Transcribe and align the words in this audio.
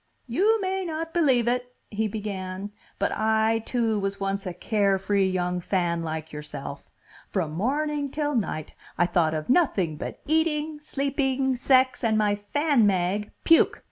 "You 0.25 0.59
may 0.61 0.83
not 0.83 1.13
believe 1.13 1.47
it 1.47 1.75
(he 1.91 2.07
began) 2.07 2.71
but 2.97 3.11
I, 3.11 3.59
too, 3.59 3.99
was 3.99 4.19
once 4.19 4.47
a 4.47 4.53
carefree 4.55 5.27
young 5.29 5.59
fan 5.61 6.01
like 6.01 6.33
yourself. 6.33 6.89
From 7.29 7.51
morning 7.51 8.09
til 8.09 8.33
night 8.35 8.73
I 8.97 9.05
thot 9.05 9.35
of 9.35 9.47
nothing 9.47 9.97
but 9.97 10.19
eating, 10.25 10.79
sleeping, 10.79 11.55
sex, 11.55 12.03
and 12.03 12.17
my 12.17 12.33
fan 12.33 12.87
mag, 12.87 13.29
PUKE. 13.43 13.79